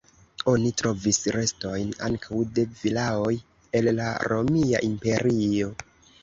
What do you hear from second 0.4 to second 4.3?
Oni trovis restojn ankaŭ de vilaoj el la